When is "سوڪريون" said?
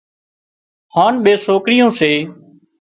1.45-1.89